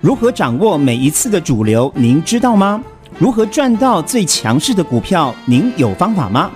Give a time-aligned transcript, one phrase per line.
[0.00, 1.92] 如何掌握每一次的主流？
[1.96, 2.80] 您知道吗？
[3.18, 5.34] 如何赚到最强势的股票？
[5.44, 6.48] 您有方法吗？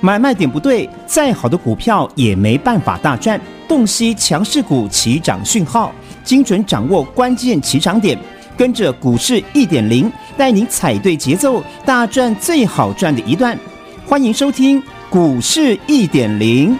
[0.00, 3.40] 买卖点不对，再好的股票也没办法大赚。
[3.68, 5.92] 洞悉强势股起涨讯号，
[6.24, 8.18] 精准掌握关键起涨点，
[8.56, 13.56] 跟着股市一点零，带您踩对节奏，大赚最好赚的一段。
[14.04, 16.76] 欢迎收听股市一点零。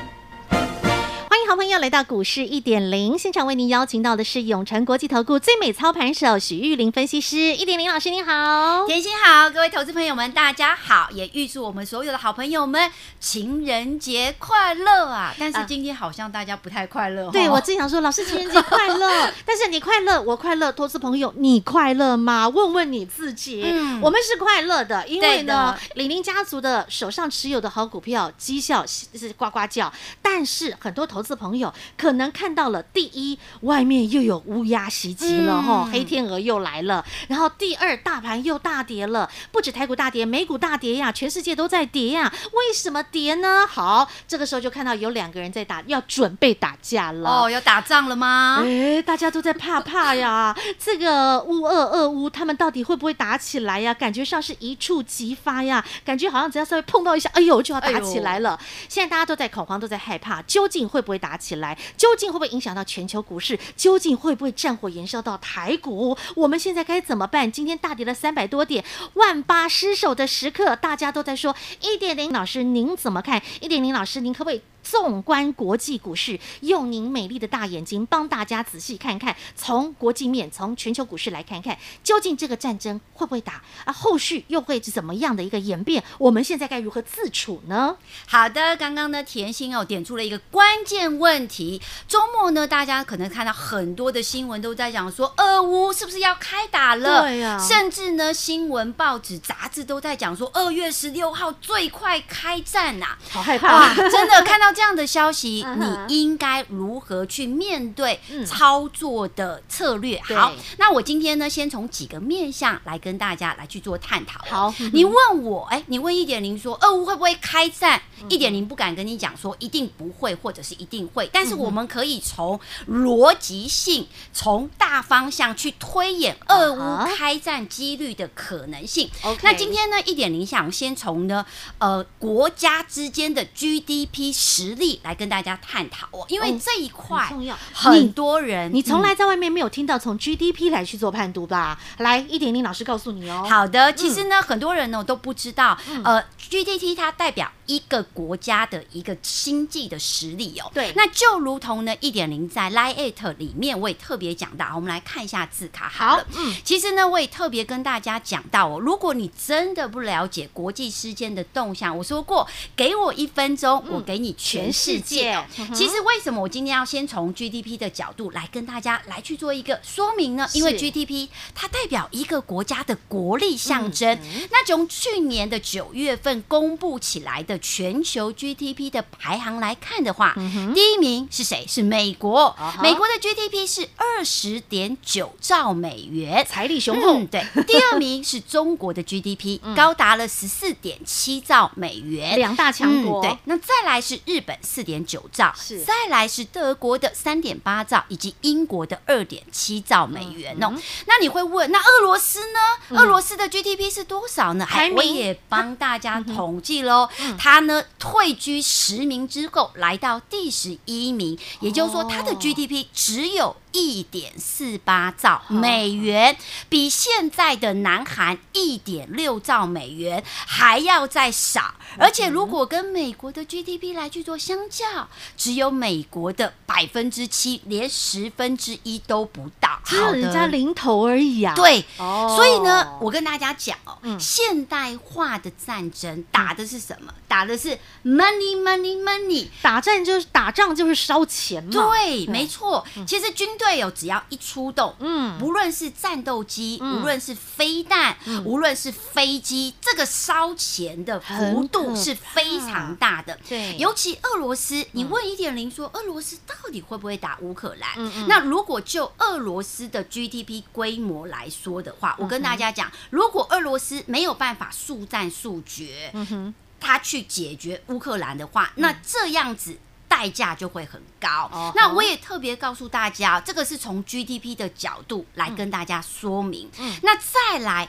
[1.89, 15.35] 来到股市一点零现场，为您邀请到的是永诚国际投顾最美操盘手许玉玲分析师，一点零老师您好，甜心好，各位投资朋友们大家好，也预祝我们所有的好朋友们情人节快乐啊！
[15.39, 22.47] 但是今天好像大家不太快乐，啊，对我正想说，老师情人节快乐， 但是你快乐，我快乐，投资朋友你快乐吗？
[22.47, 31.39] 问问你自己，嗯，我们是快乐的，因为呢，李宁家族的手上持有的好股票绩效是呱呱叫，但是很多投资。
[31.39, 37.05] 朋友可能看到了，第一，外面又有乌鸦袭击了哈，嗯、黑天鹅又来了。
[37.29, 42.33] 然后第二，大盘又大跌了，不止台股大跌，美股大跌呀，全世界都在跌呀。
[42.53, 43.67] 为什么跌呢？
[43.69, 47.29] 好，这个时候就看到有两个人在打，要准备打架了。
[47.29, 48.63] 哦，要打仗了吗？
[48.65, 50.57] 哎，大家都在怕怕呀。
[50.83, 53.93] 这个乌二二乌，他们到底会不会打起来呀？
[53.93, 58.55] 感觉上是一触即发呀，感觉好像只要稍微碰到一下，哎呦，就要打起来了。
[58.55, 61.19] 哎、现在大家都在恐慌，都在害怕，究竟会不会？
[61.19, 63.59] 打起来，究竟会不会影响到全球股市？
[63.77, 66.17] 究竟会不会战火延烧到台股？
[66.35, 67.51] 我们现在该怎么办？
[67.51, 73.43] 今天大跌了三百多点，万八失守的时刻，大家都在说一点零老师，您怎么看？
[73.61, 74.63] 一点零老师，您可不可以？
[74.91, 83.93] 纵观国际股市，用您美丽的大眼睛帮大家仔细看看，从国际面、从全球股市来看看，究竟这个战争会不会打啊？
[83.93, 86.03] 后续又会是怎么样的一个演变？
[86.17, 87.97] 我们现在该如何自处呢？
[88.27, 91.83] 好的，刚刚呢，甜心哦点出了一个关键问题。
[92.07, 97.21] 周末呢，大家可能看到很多的新闻都在讲说，俄乌是不是要开打了？
[97.21, 103.19] 对呀、啊，甚至呢，新闻、报纸、杂志都在讲说，二月十六号最快开战呐、啊！
[103.29, 103.95] 好害怕啊！
[103.95, 104.73] 真的看到。
[104.79, 110.23] 这样的消息，你应该如何去面对操作的策略？
[110.23, 114.39] 好，那我今天呢，先从几个面向来跟大家来去做探讨。
[114.47, 118.01] 好，你问我，哎，你问一点零说，俄乌会不会开战？
[118.29, 129.11] 一点零不敢跟你讲说一定不会，或者是一定会，但是我们可以从逻辑性、从大方向去推演俄乌开战几率的可能性。
[129.43, 131.45] 那今天呢，一点零想先从呢，
[131.79, 134.68] 呃，国家之间的 GDP 十。
[134.69, 141.79] 实力来跟大家探讨哦，因为这一块很重要，很多人你从来在外面没有听到从 GDP 来去做判读吧？
[141.99, 143.47] 来，一点零老师告诉你哦。
[143.49, 150.71] 好的，其实呢，很多人呢都不知道，呃，GDP 它代表一个国家的一个经济的实力哦。
[150.75, 156.27] 对，那就如同呢，一点零在 Line It 里面我也特别讲到，我们来看一下字卡好了。
[156.37, 162.47] 嗯，其实呢，我也特别跟大家讲到哦，如果你真的不了解国际之间的动向，我说过，
[162.77, 164.69] 给我一分钟，我给你全。
[164.69, 170.49] 全世界，其实为什么我今天要先从 GDP 的角度来跟大家来去做一个说明呢？
[170.53, 174.19] 因为 GDP 它代表一个国家的国力象征。
[174.51, 180.35] 那从去年的九月份公布起来的全球 GDP 的排行来看的话，
[180.75, 181.65] 第一名是谁？
[181.67, 182.55] 是美国。
[182.83, 187.23] 美国的 GDP 是二十点九兆美元，财力雄厚。
[187.31, 193.23] 对，第二名是中国的 GDP，高达了十四点七兆美元，两大强国。
[193.23, 194.49] 对，那再来是日本。
[194.49, 200.69] 本四点九兆，是再来是德国的三点八兆，以及英国的二点七兆美元哦。
[200.73, 202.59] 嗯、那你会问，那俄罗斯呢？
[202.89, 204.65] 嗯、俄罗斯的 GDP 是多少呢？
[204.65, 207.11] 还我也帮大家统计喽。
[207.37, 213.55] 它呢退居十名之后，来到第十一名，也就是说，它的 GDP 只有。
[213.73, 216.37] 一点四八兆美元，
[216.69, 231.55] 比现在的南韩一点六兆美元还要再少，而且如果跟美国的 GDP 来去做相较，只有美国的百分之七，连十分之一都不到，只有人家零头而已啊。
[231.55, 237.13] 对，所以呢，我跟大家讲哦，现代化的战争打的是什么？
[237.29, 241.71] 打的是 money money money，打战就是打仗就是烧钱嘛。
[241.71, 243.47] 对，没错，其实军。
[243.59, 253.39] 队友只要一出动，嗯，无论是战斗机，无论是飞弹，无论是飞机，这个烧钱的幅度是非常大的。
[253.49, 258.29] 对，尤其俄罗斯，你问一点零说，俄罗斯到底会不会打乌克兰？
[258.29, 269.79] 那如果就俄罗斯的 GDP 规模来说的话，我跟大家讲，如果俄罗斯没有办法速战速决，嗯哼，他去解决乌克兰的话，那这样子。
[270.19, 271.49] 代价就会很高。
[271.53, 276.69] 哦、那我也特别告诉大家，这个是从 GDP 的角度来跟大家说明。
[276.79, 277.89] 嗯、那再来。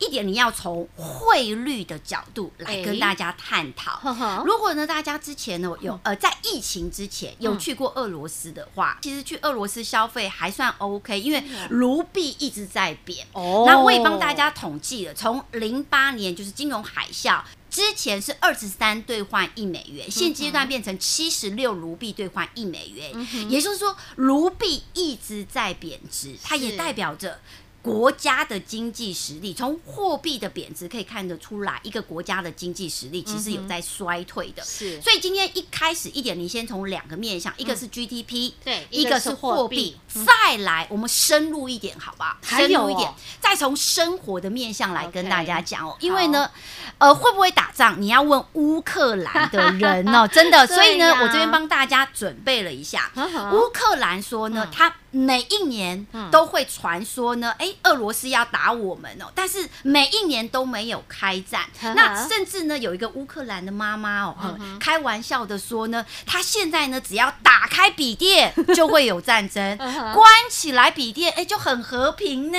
[0.00, 3.98] 一点，你要从汇率的角度来跟大家探讨。
[4.08, 13.26] 欸、如果呢，大家之前呢有呃在疫情之前有去过俄罗斯的话，嗯、其实去俄罗斯消费还算 OK，因为卢币一直在贬。
[13.32, 27.40] 哦，那我也帮大家统计了，从零八年就是金融海啸之前是二十三兑换一美元，现阶段变成七十六卢币兑换一美元，嗯、也就是说卢币一直在贬值，它也代表着。
[27.88, 34.62] 国家的经济实力，从货币的贬值可以看得出来，一个国家的经济实力其实有在衰退的。
[34.62, 39.96] 是，所以今天一开始一点，你先从两个面向，一个是 GDP，对，一个是货币，
[40.26, 42.38] 再来我们深入一点，好吧？
[42.42, 45.96] 深入一点，再从生活的面向来跟大家讲哦。
[46.00, 46.50] 因为呢，
[46.98, 47.96] 呃，会不会打仗？
[47.98, 50.66] 你要问乌克兰的人哦， 真的。
[50.66, 53.10] 所以呢，我这边帮大家准备了一下，
[53.52, 54.94] 乌克兰说呢，他。
[55.10, 61.62] 每一年都会传说呢，哎，俄罗斯要打我们哦，但是每一年都没有开战。
[61.94, 72.58] 那甚至呢，有一个乌克兰的妈妈哦，开玩笑的说呢，她现在呢，只要打开笔电就会有战争， 关起来笔电，哎，就很和平呢。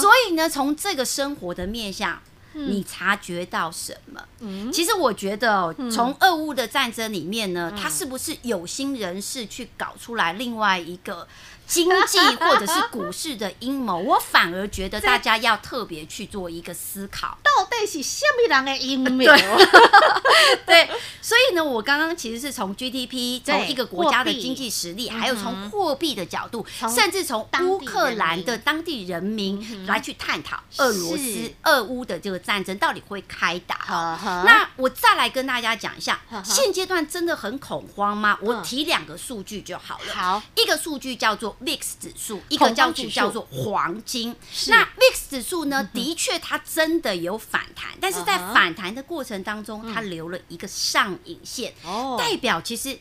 [0.00, 2.20] 所以呢，从这个生活的面向。
[2.52, 4.20] 你察觉到什么？
[4.40, 11.28] 嗯，其实我觉得，从俄乌的战争里面呢，他是不是有心人士去搞出来另外一个？
[11.70, 19.24] 经济或者是股市的阴谋， 我反而觉得大家要特别去做一个思考，到底是什么人的阴谋？
[19.24, 20.90] 对， 对，
[21.22, 33.76] 所以呢，我刚刚其实是从 GDP，从一个国家的经济实力，还有从货币的角度，甚至从乌克兰的当地人民来去探讨俄罗斯、俄乌的这个战争到底会开打。
[34.44, 38.36] 那我再来跟大家讲一下，现阶段真的很恐慌吗？
[38.42, 40.12] 我提两个数据就好了。
[40.12, 41.56] 好，一个数据叫做。
[41.64, 44.34] VIX 指数，一个叫做叫做黄金。
[44.68, 45.88] 那 VIX 指数呢？
[45.92, 51.74] 的确，它真的有反弹，但是在反弹的过程当中，它留了一个上影线，
[52.18, 52.98] 代表其实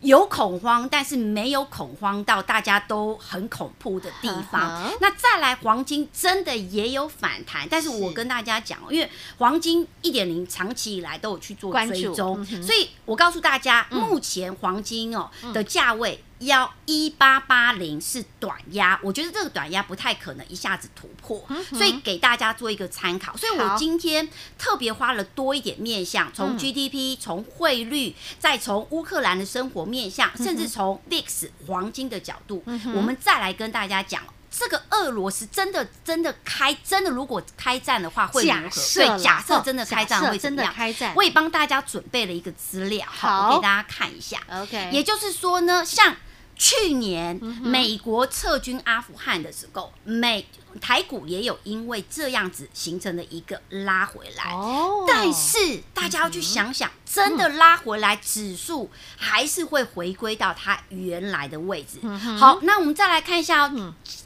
[0.00, 4.92] 有恐慌，但是没有恐慌到大家都很恐怖的地方。
[5.00, 9.08] 那再来，黄金真的也有反弹，但是我跟大家讲，因为
[9.38, 16.22] 黄金一点零长期以来都有去做追踪，所以我告诉大家，目前黄金哦的价位。
[16.40, 23.36] 要一八八零是短压，我觉得这个短压不太可能一下子突破，所以给大家做一个参考。
[23.36, 24.28] 所以我今天
[24.58, 32.62] 特别花了多一点面向，从 GDP、从汇率，再从乌克兰的生活面向，甚至从 VIX 黄金的角度，
[32.94, 34.22] 我们再来跟大家讲，
[34.56, 38.94] 这个俄罗斯真的真的开真的如果开战的话会如何？
[38.94, 40.72] 对，假设真的开战会怎么样？
[40.72, 44.40] 开战，我也帮大家准备了一个资料，好，我给大家看一下。
[44.50, 46.16] OK，也就是说呢，像。
[46.56, 47.34] 去年
[47.64, 50.46] 美国撤军阿富汗的时候，美
[50.80, 54.52] 台股也有因为这样子形成了一个拉回来。
[54.52, 62.06] 哦，但是大家要去想想，真的拉回来，指数还是会回归到它原来的位置。
[62.38, 63.72] 好，那我们再来看一下。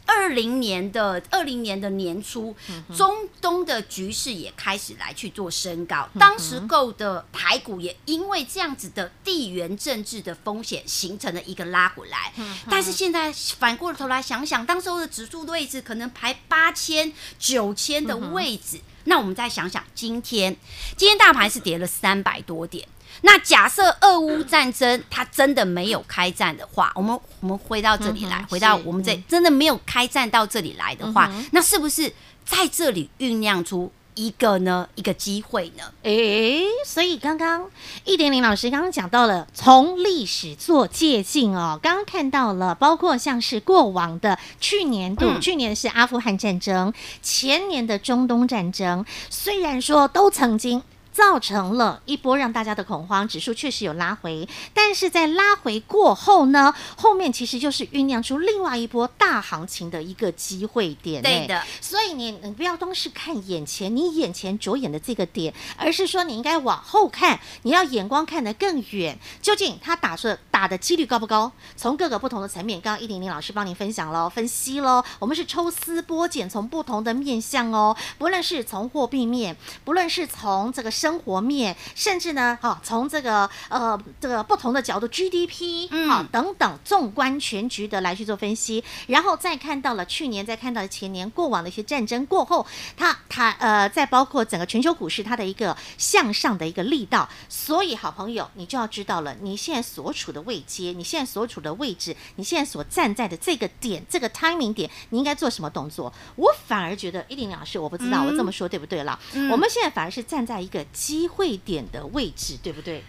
[0.06, 2.56] 二零年的二零年的年初，
[2.96, 6.08] 中东的局势也开始来去做升高。
[6.18, 12.32] 当时购的台股也因为这样子的地缘政治的风险，形成了一个拉回来。
[12.70, 18.80] 但是现在反过头来想想，当时候的指数位置可能排八千、九千的位置。
[19.04, 20.54] 那我们再想想，今天
[20.96, 22.86] 今天大盘是跌了三百多点。
[23.22, 32.12] 那假设俄乌战争它真的没有开战的话，我们我们回到这里来，回到我们这真的没有开战到这里来的话，那是不是
[32.44, 35.84] 在这里酝酿出一个呢一个机会呢？
[36.02, 37.70] 诶，所以刚刚
[38.04, 50.82] 一点零老师刚刚讲到了从历史做借鉴哦，刚刚看到了包括像是过往的去年度，嗯、去年是阿富汗战争，前年的中东战争，虽然说都曾经。
[51.18, 61.20] 造成了一波让大家的恐慌，指数确实有拉回，但是在拉回过后呢，后面其实就是酝酿出另外一波大行情的一个机会点。
[61.20, 71.50] 对的，所以你你不要光是看眼前，你眼前着眼的这个点，而是说你应该往后看，你要眼光看得更远，究竟他打算打的几率高不高？
[71.76, 106.12] 从各个不同的层面，刚刚一零零老师帮您分享了分析喽，我们是抽丝剥茧，从不同的面向哦，不论是从货币面，不论是从这个生生活面，甚至呢，哈，从这个呃这个不同的角度，GDP，好、嗯、等等，纵观全局的来去做分析，然后再看到了去年，再看到了前年过往的一些战争过后，它它呃，再包括整个全球股市它的一个向上的一个力道，所以好朋友，你就要知道了，你现在所处的位阶，你现在所处的位置，你现在所站在的这个点，这个 timing 点，你应该做什么动作？
[106.36, 109.18] 我反而觉得，一林老师，我不知道我这么说对不对了？
[109.32, 113.04] 嗯、我们现在反而是站在一个机会点的位置，对不对？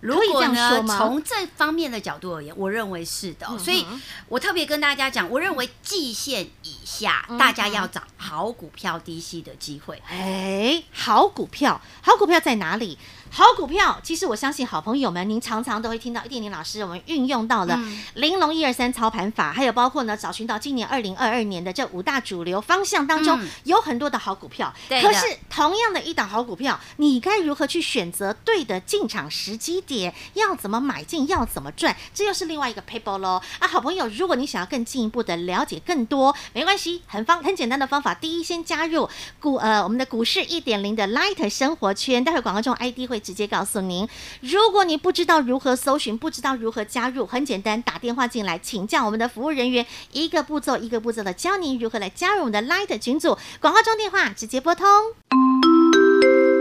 [0.00, 3.46] 如果呢，从这方面的角度而言，我认为是的。
[3.58, 3.86] 所以
[4.28, 10.02] 我特别跟大家讲，我认为季线以下，大家要找好股票低吸的机会。
[10.08, 12.98] 哎，好股票，好股票在哪里？
[13.32, 17.78] 好股票，其实我相信好朋友们，您常常都会听到一点点老师我们运用到了
[18.14, 24.74] 玲珑一二三操盘法，还有包括呢找寻到今年二零二二年的这五大主流方向当中，有很多的好股票。
[24.88, 30.12] 可是同样的一档好股票，你该如何去选择对的进场时机点？
[30.34, 31.28] 要怎么买进？
[31.28, 31.96] 要怎么赚？
[32.12, 33.40] 这又是另外一个 paper 喽。
[33.60, 38.12] 啊，好朋友，如果你想要更进一步的了解更多，没关系，很方很简单的方法。
[38.12, 39.08] 第一，先加入
[39.38, 43.19] 股呃我们的股市一点零的 Light 生活圈，待会广告中 ID 会。
[43.20, 44.08] 直接告诉您，
[44.40, 53.36] 如果你不知道如何搜寻，不知道如何加入，很简单，打电话进来请教我们的服务人员，一个步骤一个步骤的教您如何来加入我们的 Light 群组。
[53.60, 54.86] 广告中电话直接拨通，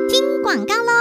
[0.10, 0.92] 听广告喽。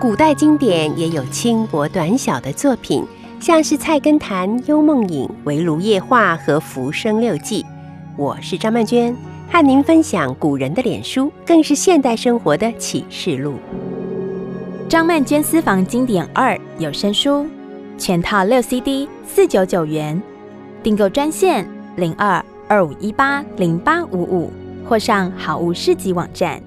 [0.00, 3.06] 古代经典也有轻薄短小的作品，
[3.40, 7.62] 像是《菜根谭》《幽梦影》《围炉夜话》和《浮生六记》。
[8.16, 9.31] 我是张曼娟。
[9.52, 13.58] 和您分享古人的脸书，更是现代生活的启示录。
[14.88, 17.46] 张曼娟私房经典二有声书，
[17.98, 20.20] 全套六 CD，四九九元。
[20.82, 24.50] 订购专线零二二五一八零八五五，
[24.88, 26.62] 或上好物市集网站。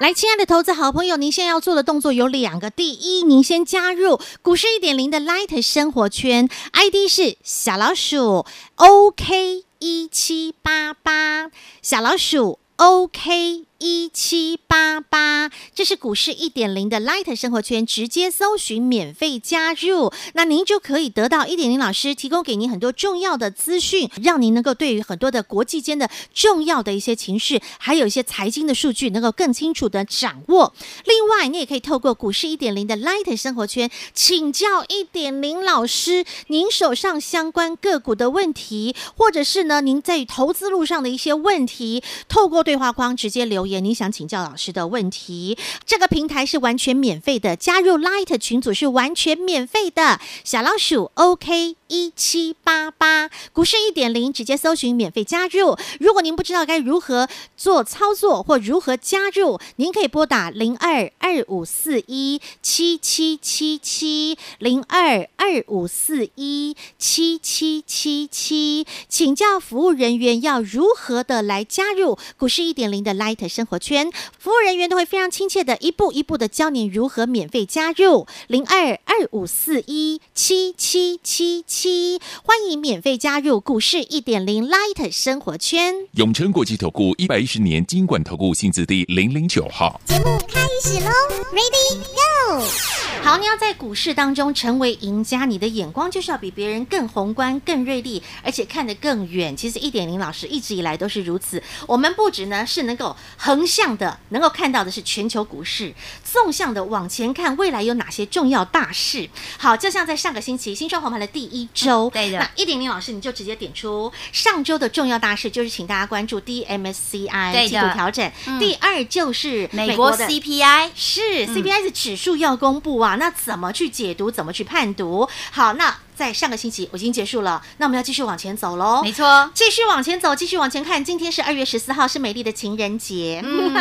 [0.00, 2.68] 来，亲爱的投资好朋友，您现在要做的动作有两个。
[2.68, 9.66] 第一，您先加入股市一点零的 Light 生活圈，ID 是小老鼠 OK。
[9.84, 11.50] 一七八八
[11.82, 13.64] 小老鼠，OK。
[13.82, 30.72] 一七八八，这是股市一点零的 Light 生活圈，直接搜寻免费加入，那您就可以得到一点零老师提供给您很多重要的资讯，让您能够对于很多的国际间的重要的一些情绪，还有一些财经的数据，能够更清楚的掌握。
[31.04, 43.71] 另外，你也可以透过股市一点零的 Light 生活圈请教一点零老师，您手上相关个股的问题，或者是呢您在投资路上的一些问题，透过对话框直接留言。
[43.80, 50.20] 你想请教老师的问题，这个平台是完全免费的，加入 Light 群组是完全免费的。
[50.44, 55.76] 小老鼠 OK 一七八八，股市一点零，直接搜寻免费加入。
[56.00, 85.94] 如果您不知道该如何做操作或如何加入，您可以拨打零二二五四一七七七七零二二五四一七七七七，请教服务人员要如何的来加入股市一点零的 Light 生活圈，服务人员都会非常亲切的一步一步的教您如何免费加入零二二五四一七七七七，欢迎免费加入股市一点零 Light 生活圈。
[86.12, 90.00] 永诚国际投顾一百一十年金管投顾薪资第零零九号。
[90.06, 91.10] 节目开始喽
[91.52, 93.01] ，Ready Go！
[93.20, 99.56] 好，你要在股市当中成为赢家，你的眼光就是要比别人更宏观、更锐利，而且看得更远。
[99.56, 101.62] 其实一点零老师一直以来都是如此。
[101.86, 109.28] 我们不止呢是能够横向的能够看到的是全球股市，纵向的往前看未来有哪些重要大事。
[109.58, 118.30] 好，就像在上个星期新双红盘的第一周，对的，那一点零老师你就直接点出上周的重要大事，就是请大家关注 DMSCI 季度调整。
[118.46, 124.30] 嗯、第二就是美国的 CPI，是 CPI 的指数要公布啊，那怎么去解读？
[124.30, 125.28] 怎么去判读？
[125.50, 125.94] 好，那。
[126.22, 129.02] 在上个星期我已经结束了，那我们要继续往前走喽。
[129.02, 131.04] 没错，继续往前走，继续往前看。
[131.04, 133.42] 今天是二月十四号，是美丽的情人节。
[133.44, 133.74] 嗯、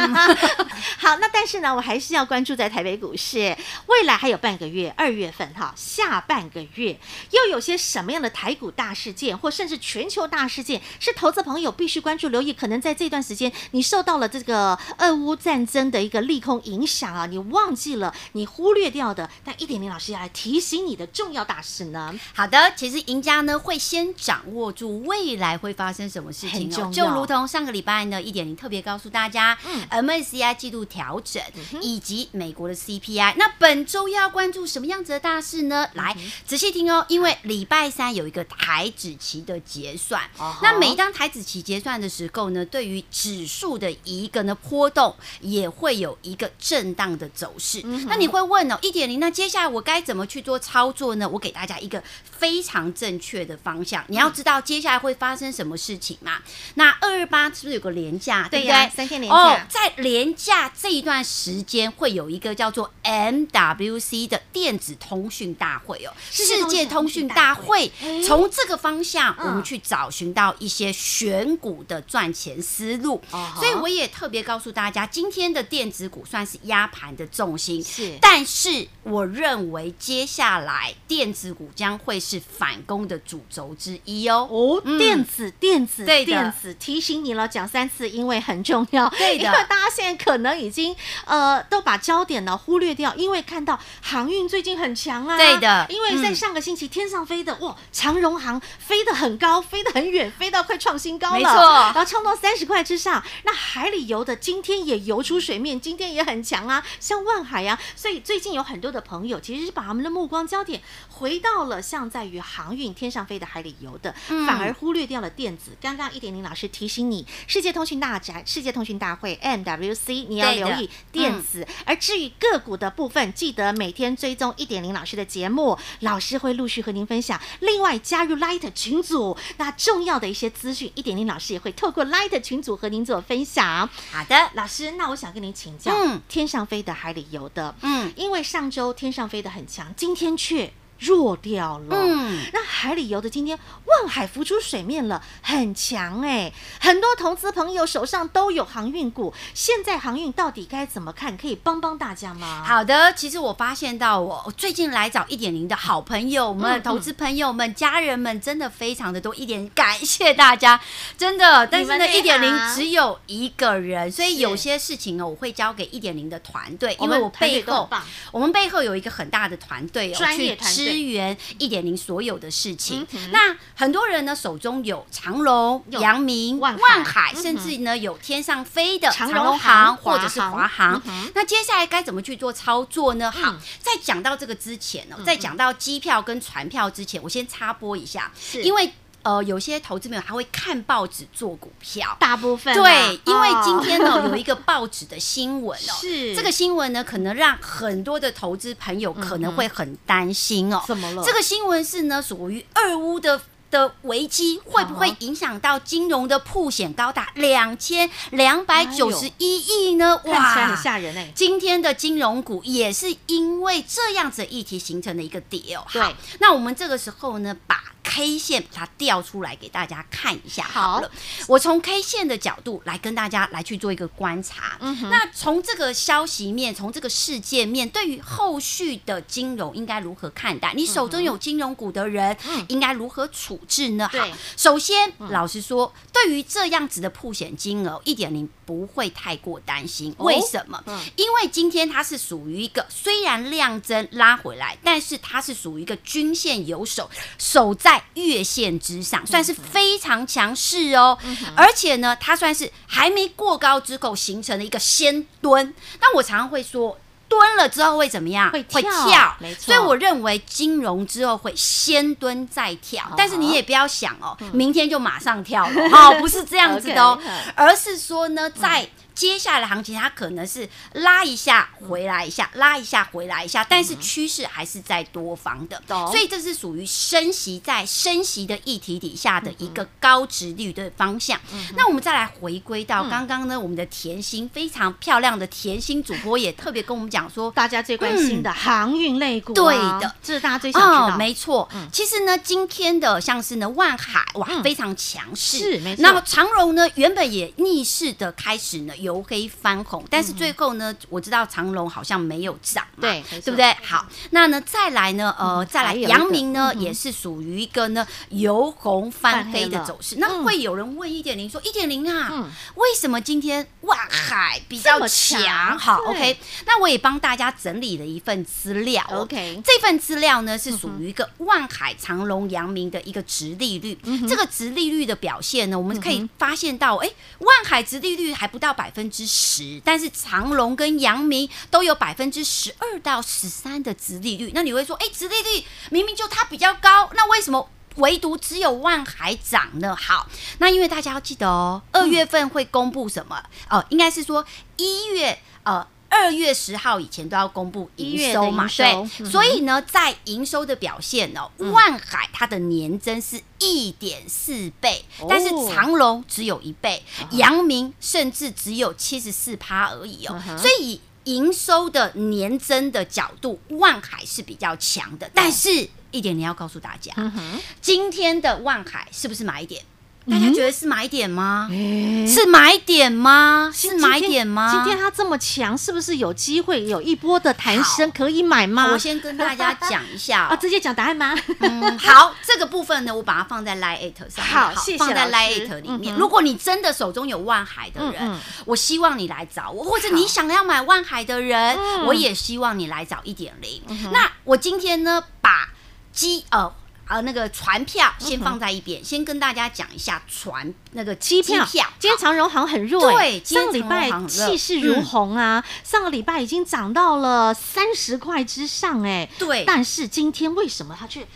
[0.97, 3.55] 好，那但是呢，我还是要关注在台北股市。
[3.85, 12.51] 未来还有半个月，二月份哈，下半个月又有些什么样的台股大事件，或甚至全球大事件，是投资朋友必须关注、留意？
[12.51, 22.11] 可能在这段时间，你受到了这个俄乌战争的一个利空影响啊，你忘记了，你忽略掉的，但一点零老师要来提醒你的重要大事呢？
[22.33, 31.41] 好的，其实赢家呢会先掌握住未来会发生什么事情哦，就如同上个礼拜呢，一点零特别告诉大家，嗯，MSCI 季度调整、
[31.73, 35.85] 嗯、以及美国的 CPI，那本周要关注什么样子的大事呢？
[35.93, 47.81] 嗯、来仔细听哦，因为礼拜三有一个台指期的结算，哦、那每一当台指期结算的时候呢，对于指数的一个呢波动也会有一个震荡的走势。
[47.83, 51.27] 嗯、那你会问哦，一点零，那接下来我该怎么去做操作呢？
[51.27, 54.03] 我给大家一个非常正确的方向。
[54.07, 56.39] 你要知道接下来会发生什么事情嘛？
[56.75, 58.47] 那二二八是不是有个连假？
[58.49, 58.89] 对不对？
[58.89, 59.35] 三天连假。
[59.35, 67.91] 哦，在连假这一段时间，会有一个叫做 MWC 的电子通讯大会哦，世界通讯大会。
[68.25, 73.21] 从这个方向，我们去找寻到一些选股的赚钱思路。
[73.57, 77.83] 所以我也特别告诉大家，今天的电子股算是压盘的重心。
[77.83, 84.47] 是，但是我认为接下来电子股将会是反攻的主轴之一哦。
[84.49, 89.07] 哦，电子，电子，对，电子，提醒你了，讲三次，因为很重要。
[89.09, 95.37] 对的， 因为大家现在可能已经呃都把焦点呢忽略掉，因为看到航运最近很强啊。
[95.37, 101.37] 对的，因为在上个星期天上飞的哇，长荣航飞得很高，飞得很远，飞到快创新高了。
[101.37, 103.23] 没错，然后冲到三十块之上。
[103.43, 107.79] 那海里游的今天也游出水面，今天也很强啊，像万海啊。
[107.95, 115.75] 所以最近有很多的朋友其实是把他们的目光焦点回到了像在于航运天上飞的海里游的，嗯、反而忽略掉了电子。
[115.81, 121.65] 刚刚一点零老师提醒你，世界通讯大展、世界通讯大会 MWC，你要留意电子。
[121.67, 127.37] 嗯、而至于个股的部分，记得每天追踪一点零老师的节目，老师会陆续和您分享。
[127.59, 133.89] 另外加入 Light 群组，那重要的一些资讯，一点零老师也会透过 Light 群组和您做分享。
[134.13, 140.71] 好的，老师，那我想跟您请教，嗯，天上飞的、海里游的，嗯，因为上周天上飞的很强，今天却。
[141.01, 151.35] 弱掉了，嗯，那海里游的今天望海浮出水面了，很强哎，很多投资朋友手上都有航运股，现在航运到底该怎么看？
[151.35, 152.63] 可以帮帮大家吗？
[152.63, 160.79] 好的，其实我发现到我最近来找一点零的好朋友们、嗯、投资朋友们、家人们真的非常的多，一点感谢大家，
[161.17, 161.65] 真的。
[161.65, 167.89] 但是呢，一点零只有一个人，所以有些事情呢，我会交给一点零的团队，因为我背后
[168.31, 170.90] 我们背后有一个很大的团队哦，专业团队。
[170.91, 181.01] 支援一点零所有的事情，嗯、那很多人呢手中有长隆、阳明、万海，万海甚至呢有天上飞的长隆航或者是华航。
[181.33, 183.31] 那接下来该怎么去做操作呢？
[183.31, 188.61] 好，在讲到这个之前呢，在讲到机票跟船票之前，我先插播一下，是。
[188.63, 188.91] 因为。
[189.23, 201.23] 呃，有些投资朋友还会看报纸做股票，大部分对，哦、因为今天呢有一个报纸的新闻哦， 是这个新闻呢可能让很多的投资朋友可能会很担心哦，怎么了？
[201.23, 210.19] 这个新闻是呢属于俄乌的的危机，会不会影响到金融的破险高达两千两百九十一亿呢？
[210.25, 211.31] 哇，看起来很吓人哎！
[211.35, 215.85] 今天的金融股也是因为这样子的议题形成的一个跌哦。
[215.93, 217.83] 对，那我们这个时候呢把。
[218.13, 221.07] K 线把它调出来给大家看一下好了。
[221.07, 224.77] 好，我从 K 线的角度来跟大家来去做一个观察。
[224.81, 230.73] 嗯哼，那从这个消息面，从这个事件面，对于后续的金融应该如何看待？
[230.73, 232.35] 你手中有金融股的人，
[232.67, 234.09] 应该如何处置呢？
[234.11, 240.13] 好，首先，老实说，对于这样子的曝险金额，一点零不会太过担心。
[240.17, 240.83] 为什么？
[241.15, 248.00] 因为今天它是属于一个虽然量增拉回来，但是它是属于一个均线有守守在。
[248.01, 251.17] 在月线之上，算是非常强势哦。
[251.23, 255.73] 嗯、而且呢，它算是还没过高之后形成了一个先蹲。
[255.99, 258.51] 那我常常会说，蹲了之后会怎么样？
[258.51, 259.35] 会跳，会跳。
[259.39, 259.61] 没错。
[259.65, 263.03] 所以我认为金融之后会先蹲再跳。
[263.05, 265.89] 哦、但是你也不要想哦，嗯、明天就马上跳了。
[265.89, 267.17] 好、哦，不是这样子的哦
[267.55, 268.89] 而是说呢，在。
[269.21, 281.39] 接下来的行情，它可能是拉一下回来一下，拉一下回来一下，但是趋势还是在多方的，嗯、所以这是属于升息在升息的议题底下的一个高值率的方向。
[281.75, 291.09] 那我们再来回归到刚刚呢，我们的甜心非常漂亮的甜心主播也特别跟我们讲说，大家最关心的航运类股、啊，对的，这是大家最想知道。
[291.09, 296.01] 哦、没错，嗯、其实呢，今天的像是呢万海哇非常强势，是没错。
[296.01, 298.95] 那么长荣呢，原本也逆势的开始呢。
[299.11, 303.75] 由黑翻红，但是最后呢，我知道长荣好像没有涨嘛，对，对不对？
[303.83, 310.15] 好，那呢再来呢，呃，再来阳明呢也是属于一个呢由红翻黑的走势。
[310.17, 315.77] 那会有人问一点零说一点零啊，为什么今天万海比较强？
[315.77, 323.97] 好，OK，那我也帮大家整理了一份资料，OK，这份资料呢是属于一个万海、长隆、阳明的一个殖利率，
[324.29, 334.51] 这个殖利率的表现呢，我们可以发现到，哎，万海殖利率还不到百分分之十，但是长隆跟阳明都有百分之十二到十三的殖利率。
[334.53, 339.95] 那你会说，哎，殖利率明明就它比较高，那为什么唯独只有万海涨呢？
[339.95, 343.43] 好，那因为大家要记得哦，二月份会公布什么？
[343.69, 344.45] 哦、应该是说
[344.77, 345.87] 一月，呃。
[346.13, 348.67] 二月十号以前都要公布营收嘛？
[348.67, 360.39] 对，嗯、所以呢，在营收的表现呢、哦，嗯、万海它的年增是一点四倍，哦、但是长隆只有一倍，阳、哦、明甚至只有七十四趴而已哦。
[360.49, 365.31] 嗯、所以以营收的年增的角度，万海是比较强的。
[365.33, 369.81] 但是一点你要告诉大家，嗯、今天的万海是不是买点？
[370.29, 371.67] 大家觉得是买点吗？
[371.71, 373.71] 嗯、是买点吗？
[373.73, 374.71] 是买点吗？
[374.71, 378.91] 今天它这么强，是不是有机会有一波的弹升可以买吗？
[378.91, 381.35] 我先跟大家讲一下、哦、 啊，直接讲答案吗？
[381.59, 386.15] 嗯，好，这个部分呢，我把它放在 Lite 上面，好，好谢谢放在 Lite 里面。
[386.15, 393.81] 如果你真的手中有万海的人，我希望你来找我，或者你想要买万海的人，我也希望你来找一点零。
[394.11, 395.69] 那我今天呢，把
[396.11, 396.71] 机呃。
[397.11, 401.65] 呃，那个船票先放在一边，嗯、先跟大家讲一下船那个机票。
[401.65, 409.65] 票今天长荣航很弱，对，上个礼拜气势如虹啊，嗯、上个礼拜已经涨到了三十块之上，哎，对。
[409.67, 411.27] 但是今天为什么它却？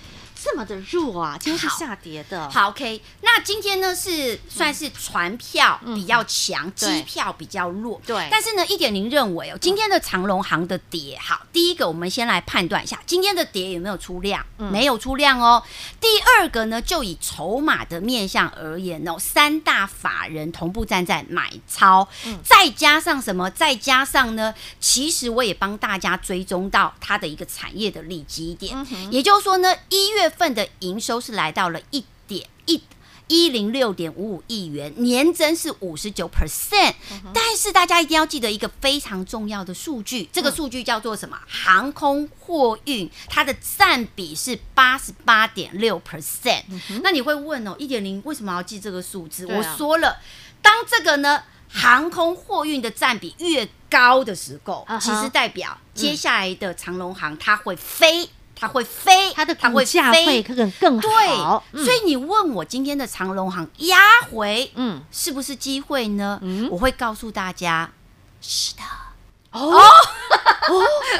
[0.45, 1.35] 这么的弱啊！
[1.41, 2.47] 今天是下跌的。
[2.51, 3.01] 好，好，OK。
[3.21, 7.99] 那今天呢是算是船票比较强，机、嗯、票比较弱。
[8.05, 8.27] 对。
[8.29, 14.45] 但是呢，一点零认为哦，今天的长龙行的跌，好，第一个我们先来判断一下今天的跌有没有出量？
[14.59, 15.63] 嗯、没有出量哦。
[15.99, 23.49] 第二个呢，就以筹码的面向而言哦，三大法人同步站在买超，嗯、再加上什么？
[23.49, 30.31] 再加上呢，其实我也帮大家追踪到它的一个产业的利基点，嗯、也就是说呢，一月。
[30.37, 32.81] 份的营收是来到了一点一
[33.27, 36.93] 一零六点五五亿元，年增是五十九 percent。
[37.33, 41.35] 但是大家一定要记得一个非常重要的数据，这个数据叫做什么？
[41.47, 46.61] 航空货运它的占比是八十八点六 percent。
[47.01, 49.47] 那你会问哦，一点零为什么要记这个数字？
[49.47, 50.21] 我说了，
[50.61, 58.29] 当这个呢航空货运的占比越高的时候，其实代表接下来的长龙航它会飞。
[58.55, 61.63] 它会飞，它的股价会更更好。
[61.71, 63.97] 对，所以你问我今天的长隆行压
[64.31, 66.39] 回，嗯，是不是机会呢？
[66.41, 67.91] 嗯，我会告诉大家，
[68.39, 68.81] 是的。
[69.51, 69.71] 哦。
[69.71, 69.81] 哦，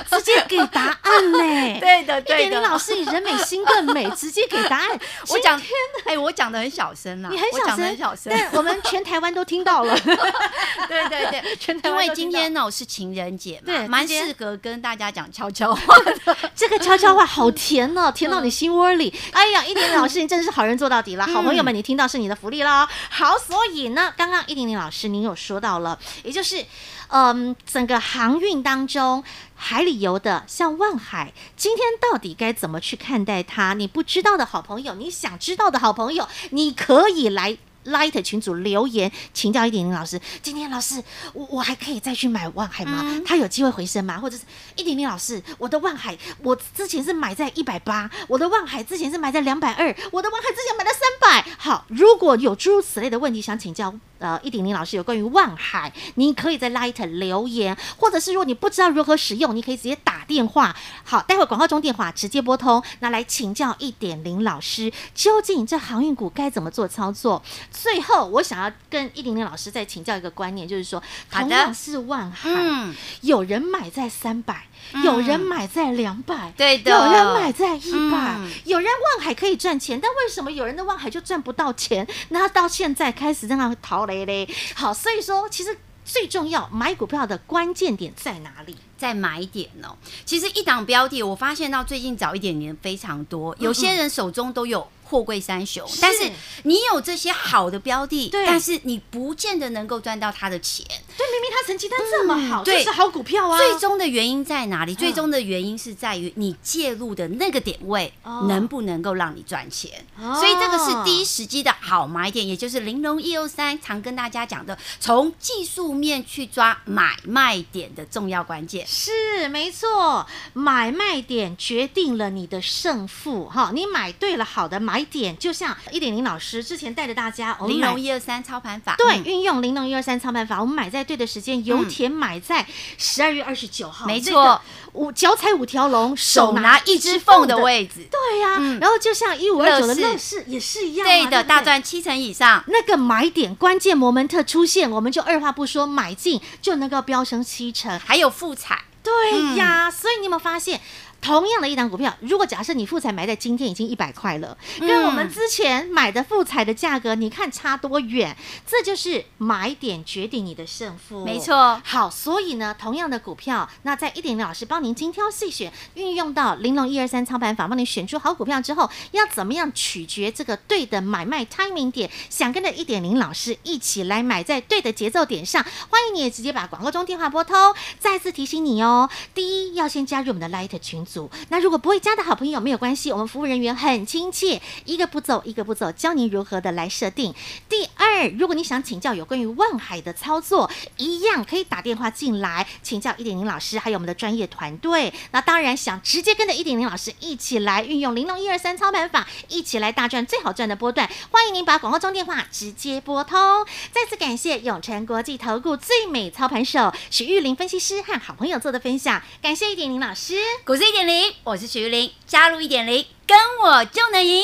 [0.10, 1.38] 直接给答案呢？
[1.80, 2.44] 对的，对的。
[2.44, 5.00] 一点零老师，你人美心更美，直接给答案。
[5.30, 5.62] 我讲，
[6.06, 9.96] 哎，我讲的很小声啊，你很小声，很小声，但我们全台湾都听到了。
[10.00, 12.04] 对 对对，全台湾。
[12.04, 16.38] 因为今天呢是情人节嘛，对，蛮适合跟大家讲悄悄话的。
[16.56, 19.14] 这个悄悄话好甜哦，甜到你心窝里。
[19.32, 21.26] 哎呀，一点点老师，你真的是好人做到底了。
[21.28, 22.88] 好朋友们，你听到是你的福利了。
[23.10, 26.64] 好，所以呢，刚刚一点点老师您有说到了，也就是。
[27.08, 29.24] 嗯，整个航运当中，
[29.56, 33.74] 海里游的像万海，今天到底该怎么去看待它？
[33.74, 37.58] 你不知道的好朋友，你想知道的好朋友，你可以来。
[37.86, 43.02] Light 群组留言请教一点点老师，今天老师我我还可以再去买万海吗？
[43.04, 44.18] 嗯、他有机会回升吗？
[44.18, 44.42] 或者是
[44.76, 51.46] 一点点老师，我的万海我之前是买在一百八，我的万海之前是买在两百二，我的万海之前买在三百。
[51.60, 60.76] 好，如果有诸如此类的问题想请教呃一鼎林老师有关于万海，你可以在 Light 留言，或者是如果你不知道如何使用，你可以直接打电话。
[61.04, 67.42] 好，待会广告中电话直接拨通，那来请教一点林老师，究竟这航运股该怎么做操作？
[67.72, 82.08] 最后，我想要跟一零零老师再请教一个观念，就是说，同样是万海，嗯、有人买在三百、嗯，有人买在两百，对的，有人买在一百、嗯，有人望海可以赚钱，但为什么有人的望海就赚不到钱？
[82.30, 84.48] 那到现在开始在那逃雷嘞？
[84.76, 88.76] 好，所以说，其实最重要买股票的关键点在哪里？
[88.98, 89.98] 在买点哦。
[90.24, 94.88] 其实一档标的，我发现到最近早一点年非常多，有些人手中都有。
[95.06, 96.30] 货柜三雄，但是
[96.64, 100.86] 你有这些好的标的，对，但是你不见得能够赚到他的钱。
[100.88, 103.58] 对，明明他成绩单这么好，嗯、对，是好股票啊。
[103.58, 104.96] 最终的原因在哪里？
[104.96, 108.12] 最终的原因是在于你介入的那个点位
[108.48, 110.06] 能不能够让你赚钱。
[110.20, 118.86] 哦、所以这个是第一时机的好买点，也就是玲珑一二三常跟大家讲的，从技术面去抓买卖点的重要关键。
[118.88, 123.48] 是没错，买卖点决定了你的胜负。
[123.48, 132.66] 哈，你买对了好的买点，就像一点零老师之前带着大家，玲珑一二三操盘法，对，运用玲珑一二三操盘法，我们买在对的时间，油田买在
[132.98, 134.62] 十二月二十九号，没错，
[134.94, 140.44] 五脚踩五条龙，手拿一只凤的位置，对呀，然后就像一五二九的乐视。
[140.46, 150.80] 也是一样，对的，大赚七成以上，那个买点关键摩门特出现，我们就二话不说买进，就能够飙升七成，还有复彩，对呀，所以你有没有发现？
[151.26, 158.38] 同样的一档股票，如果假设你富彩买在今天已经一百块了，跟我们之前买的富彩的价格，你看差多远？
[158.68, 161.26] 这就是买点决定你的胜负。
[161.26, 161.82] 没错。
[161.84, 172.08] 好，所以呢，同样的股票，那在一点零老师帮您精挑细选，运用到玲珑一二三操盘法，帮你选出好股票之后，要怎么样取决这个对的买卖 timing 点？
[172.30, 177.74] 想跟着一点零老师一起来买在对的节奏点上，欢迎你也直接把广告中电话拨通。
[177.98, 181.15] 再次提醒你哦，第一要先加入我们的 Light 群组。
[181.50, 187.34] 那如果不会加的好朋友没有关系，我们服务人员很亲切，一个步骤一个步骤教您如何的来设定。
[187.70, 195.14] 第二，如果你想请教有关于万海的操作，一样可以打电话进来请教一点零老师，还有我们的专业团队。
[195.32, 201.10] 那当然想直接跟着一点零老师一起来运用玲珑一二三操盘法，一起来大赚最好赚的波段。
[201.32, 203.66] 欢迎您把广告中电话直接拨通。
[203.92, 214.44] 再次感谢永诚国际投顾最美操盘手许玉玲分析师和好朋友做的分享，感谢一点零老师，股市一点零，我是徐玉玲，加入一点零，跟我就能赢。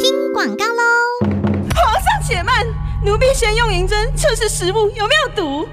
[0.00, 0.82] 听广告喽！
[1.76, 2.66] 皇上且慢，
[3.04, 5.68] 奴婢先用银针测试食物有没有毒。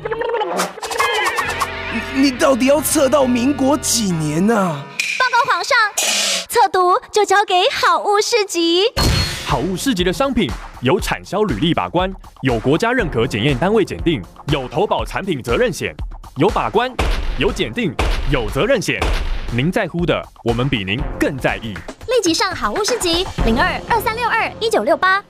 [2.13, 4.55] 你到底要测到民国几年呢？
[4.55, 4.85] 啊？
[5.17, 5.75] 报告皇上，
[6.47, 8.83] 测毒就交给好物市集。
[9.47, 10.47] 好物市集的商品
[10.81, 14.21] 有产销履历把关，有国家认可检验单位检定，
[14.53, 15.95] 有投保产品责任险，
[16.37, 16.91] 有把关，
[17.39, 17.93] 有检定。
[18.30, 18.99] 有责任险，
[19.56, 21.73] 您在乎的，我们比您更在意。
[22.08, 25.23] 立即上好物市集零二二三六二一九六八。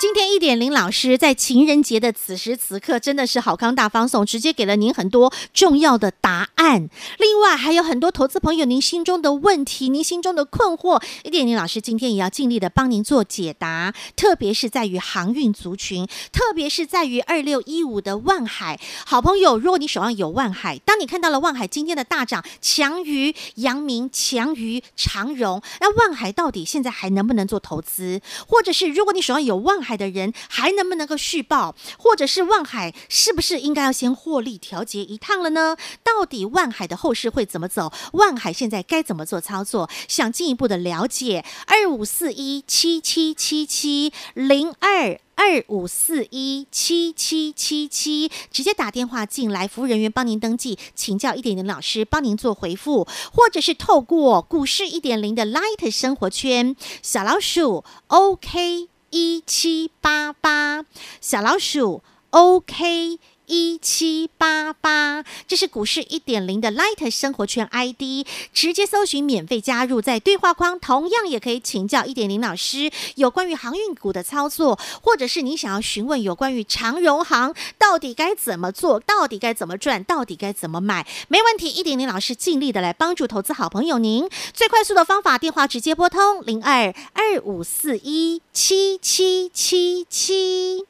[0.00, 6.88] 今天一点零老师在情人节的此时此刻，真的是好康大放送，直接给了您很多重要的答案。
[7.18, 13.92] 另外还有很多投资朋友，您心中的问题，您心中的困惑，一点零老师今天也要尽力的帮您做解答。
[14.16, 18.80] 特别是在于航运族群，特别是在于二六一五的万海。
[19.04, 28.22] 好朋友，如果你手上有万海，当你看到了万海今天的大涨，强于阳明，强于长荣，那万海到底现在还能不能做投资？
[28.46, 35.76] 或者是如果你手上有万海，海的人还能不能够续报，或者是万海是不是应该要先获利调节一趟了呢？
[36.04, 37.92] 到底万海的后市会怎么走？
[38.12, 39.90] 万海现在该怎么做操作？
[40.06, 45.18] 想进一步的了解，二五四一七七七七零二。
[45.40, 58.99] 二五四一七七七七，直接打电话进来，服务人员帮您登记，请教一点零老师帮您做回复，或者是透过股市一点零的 Light 生活圈小老鼠 OK。
[59.10, 60.84] 一七八八
[61.20, 63.18] 小老鼠，OK。
[63.50, 90.89] 一七八八，这是股市一点零的 Light 生活圈 ID，直接搜寻免费加入，在对话框同样也可以请教一点零老师有关于航运股的操作，或者是你想要询问有关于长荣航到底该怎么做，到底该怎么赚，到底该怎么买，没问题，一点零老师尽力的来帮助投资好朋友您，最快速的方法，电话直接拨通零二二五四一七七七七。